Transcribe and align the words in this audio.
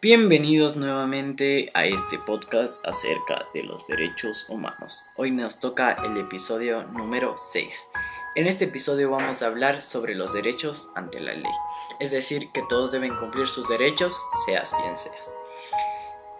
Bienvenidos 0.00 0.76
nuevamente 0.76 1.72
a 1.74 1.84
este 1.84 2.20
podcast 2.20 2.86
acerca 2.86 3.46
de 3.52 3.64
los 3.64 3.88
derechos 3.88 4.46
humanos. 4.48 5.02
Hoy 5.16 5.32
nos 5.32 5.58
toca 5.58 5.96
el 6.04 6.16
episodio 6.18 6.84
número 6.84 7.34
6. 7.36 7.88
En 8.36 8.46
este 8.46 8.66
episodio 8.66 9.10
vamos 9.10 9.42
a 9.42 9.48
hablar 9.48 9.82
sobre 9.82 10.14
los 10.14 10.32
derechos 10.34 10.92
ante 10.94 11.18
la 11.18 11.32
ley, 11.32 11.50
es 11.98 12.12
decir, 12.12 12.52
que 12.52 12.62
todos 12.68 12.92
deben 12.92 13.16
cumplir 13.16 13.48
sus 13.48 13.68
derechos, 13.68 14.24
seas 14.46 14.72
quien 14.72 14.96
seas. 14.96 15.32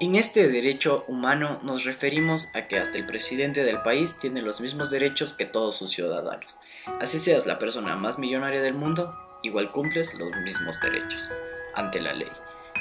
En 0.00 0.16
este 0.16 0.48
derecho 0.48 1.04
humano 1.06 1.60
nos 1.62 1.84
referimos 1.84 2.48
a 2.56 2.66
que 2.66 2.76
hasta 2.76 2.98
el 2.98 3.06
presidente 3.06 3.62
del 3.62 3.82
país 3.82 4.18
tiene 4.18 4.42
los 4.42 4.60
mismos 4.60 4.90
derechos 4.90 5.32
que 5.32 5.44
todos 5.44 5.76
sus 5.76 5.92
ciudadanos. 5.92 6.58
Así 7.00 7.20
seas 7.20 7.46
la 7.46 7.60
persona 7.60 7.94
más 7.94 8.18
millonaria 8.18 8.60
del 8.60 8.74
mundo, 8.74 9.16
igual 9.44 9.70
cumples 9.70 10.12
los 10.14 10.36
mismos 10.38 10.80
derechos 10.80 11.30
ante 11.76 12.00
la 12.00 12.14
ley. 12.14 12.32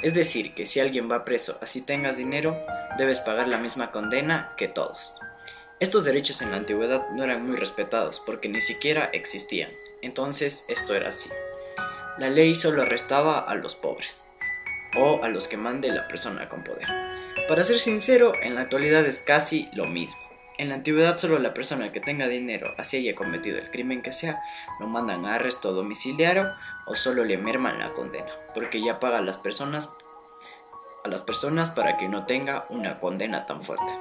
Es 0.03 0.13
decir, 0.13 0.53
que 0.53 0.65
si 0.65 0.81
alguien 0.81 1.09
va 1.09 1.23
preso 1.23 1.57
así 1.61 1.81
tengas 1.81 2.17
dinero, 2.17 2.57
debes 2.97 3.21
pagar 3.21 3.47
la 3.47 3.57
misma 3.57 3.91
condena 3.91 4.53
que 4.57 4.67
todos. 4.67 5.17
Estos 5.79 6.03
derechos 6.03 6.41
en 6.41 6.51
la 6.51 6.57
antigüedad 6.57 7.09
no 7.11 7.23
eran 7.23 7.47
muy 7.47 7.55
respetados 7.55 8.19
porque 8.19 8.49
ni 8.49 8.59
siquiera 8.59 9.09
existían. 9.13 9.71
Entonces 10.01 10.65
esto 10.67 10.93
era 10.93 11.09
así. 11.09 11.29
La 12.17 12.29
ley 12.29 12.55
solo 12.55 12.81
arrestaba 12.81 13.39
a 13.39 13.55
los 13.55 13.75
pobres 13.75 14.21
o 14.97 15.23
a 15.23 15.29
los 15.29 15.47
que 15.47 15.57
mande 15.57 15.87
la 15.89 16.07
persona 16.07 16.49
con 16.49 16.63
poder. 16.63 16.87
Para 17.47 17.63
ser 17.63 17.79
sincero, 17.79 18.33
en 18.41 18.55
la 18.55 18.61
actualidad 18.61 19.05
es 19.05 19.19
casi 19.19 19.69
lo 19.73 19.87
mismo. 19.87 20.21
En 20.59 20.69
la 20.69 20.75
antigüedad 20.75 21.17
solo 21.17 21.39
la 21.39 21.53
persona 21.53 21.91
que 21.91 21.99
tenga 21.99 22.27
dinero, 22.27 22.75
así 22.77 22.97
haya 22.97 23.15
cometido 23.15 23.57
el 23.57 23.71
crimen 23.71 24.03
que 24.03 24.11
sea, 24.11 24.39
lo 24.79 24.87
mandan 24.87 25.25
a 25.25 25.35
arresto 25.35 25.73
domiciliario 25.73 26.53
o 26.85 26.95
solo 26.95 27.25
le 27.25 27.39
merman 27.39 27.79
la 27.79 27.93
condena, 27.93 28.31
porque 28.53 28.83
ya 28.83 28.99
paga 28.99 29.17
a 29.17 29.21
las 29.21 29.39
personas 29.39 29.95
a 31.03 31.09
las 31.09 31.21
personas 31.21 31.69
para 31.69 31.97
que 31.97 32.07
no 32.07 32.25
tenga 32.25 32.65
una 32.69 32.99
condena 32.99 33.45
tan 33.45 33.63
fuerte. 33.63 33.93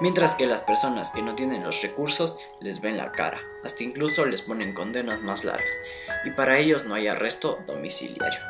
Mientras 0.00 0.34
que 0.34 0.46
las 0.46 0.60
personas 0.60 1.10
que 1.10 1.22
no 1.22 1.34
tienen 1.34 1.64
los 1.64 1.80
recursos 1.82 2.38
les 2.60 2.80
ven 2.80 2.96
la 2.96 3.12
cara, 3.12 3.40
hasta 3.64 3.84
incluso 3.84 4.26
les 4.26 4.42
ponen 4.42 4.74
condenas 4.74 5.20
más 5.22 5.44
largas, 5.44 5.76
y 6.24 6.30
para 6.30 6.58
ellos 6.58 6.84
no 6.84 6.94
hay 6.94 7.08
arresto 7.08 7.58
domiciliario. 7.66 8.40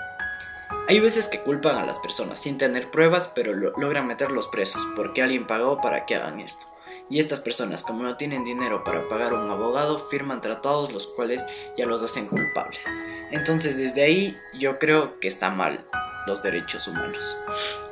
Hay 0.88 0.98
veces 0.98 1.28
que 1.28 1.40
culpan 1.40 1.76
a 1.76 1.84
las 1.84 1.98
personas 1.98 2.40
sin 2.40 2.58
tener 2.58 2.90
pruebas, 2.90 3.30
pero 3.34 3.54
logran 3.54 4.06
meterlos 4.06 4.48
presos 4.48 4.84
porque 4.96 5.22
alguien 5.22 5.46
pagó 5.46 5.80
para 5.80 6.06
que 6.06 6.16
hagan 6.16 6.40
esto. 6.40 6.66
Y 7.08 7.20
estas 7.20 7.40
personas, 7.40 7.84
como 7.84 8.02
no 8.02 8.16
tienen 8.16 8.42
dinero 8.42 8.84
para 8.84 9.06
pagar 9.06 9.32
a 9.32 9.36
un 9.36 9.50
abogado, 9.50 9.98
firman 9.98 10.40
tratados 10.40 10.92
los 10.92 11.06
cuales 11.06 11.44
ya 11.76 11.86
los 11.86 12.02
hacen 12.02 12.26
culpables. 12.26 12.84
Entonces 13.30 13.76
desde 13.76 14.02
ahí 14.02 14.36
yo 14.54 14.78
creo 14.78 15.20
que 15.20 15.28
está 15.28 15.50
mal 15.50 15.84
los 16.26 16.42
derechos 16.42 16.86
humanos. 16.88 17.36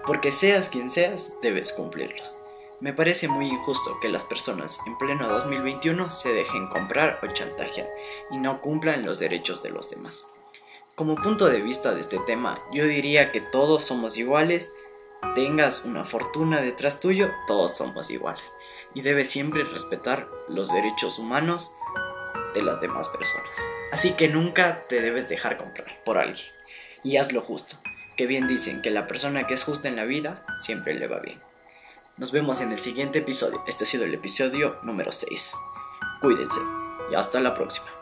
Porque 0.06 0.32
seas 0.32 0.68
quien 0.68 0.90
seas, 0.90 1.34
debes 1.42 1.72
cumplirlos. 1.72 2.38
Me 2.80 2.94
parece 2.94 3.28
muy 3.28 3.46
injusto 3.46 4.00
que 4.00 4.08
las 4.08 4.24
personas 4.24 4.80
en 4.86 4.96
pleno 4.96 5.28
2021 5.28 6.08
se 6.08 6.32
dejen 6.32 6.66
comprar 6.68 7.20
o 7.22 7.26
chantajear 7.26 7.88
y 8.30 8.38
no 8.38 8.62
cumplan 8.62 9.04
los 9.04 9.18
derechos 9.18 9.62
de 9.62 9.68
los 9.68 9.90
demás. 9.90 10.26
Como 10.94 11.16
punto 11.16 11.46
de 11.46 11.60
vista 11.60 11.92
de 11.92 12.00
este 12.00 12.18
tema, 12.20 12.58
yo 12.72 12.86
diría 12.86 13.32
que 13.32 13.42
todos 13.42 13.84
somos 13.84 14.16
iguales, 14.16 14.74
tengas 15.34 15.84
una 15.84 16.04
fortuna 16.04 16.62
detrás 16.62 17.00
tuyo, 17.00 17.30
todos 17.46 17.76
somos 17.76 18.10
iguales 18.10 18.54
y 18.94 19.02
debes 19.02 19.28
siempre 19.28 19.64
respetar 19.64 20.28
los 20.48 20.72
derechos 20.72 21.18
humanos 21.18 21.74
de 22.54 22.62
las 22.62 22.80
demás 22.80 23.08
personas. 23.08 23.56
Así 23.92 24.12
que 24.12 24.28
nunca 24.28 24.86
te 24.88 25.00
debes 25.00 25.28
dejar 25.28 25.58
comprar 25.58 26.02
por 26.04 26.16
alguien 26.16 26.46
y 27.02 27.16
haz 27.16 27.32
lo 27.32 27.40
justo, 27.40 27.76
que 28.20 28.26
bien 28.26 28.46
dicen 28.46 28.82
que 28.82 28.90
la 28.90 29.06
persona 29.06 29.46
que 29.46 29.54
es 29.54 29.64
justa 29.64 29.88
en 29.88 29.96
la 29.96 30.04
vida 30.04 30.44
siempre 30.58 30.92
le 30.92 31.06
va 31.06 31.20
bien. 31.20 31.40
Nos 32.18 32.32
vemos 32.32 32.60
en 32.60 32.70
el 32.70 32.76
siguiente 32.76 33.20
episodio. 33.20 33.64
Este 33.66 33.84
ha 33.84 33.86
sido 33.86 34.04
el 34.04 34.12
episodio 34.12 34.78
número 34.82 35.10
6. 35.10 35.54
Cuídense 36.20 36.60
y 37.10 37.14
hasta 37.14 37.40
la 37.40 37.54
próxima. 37.54 37.99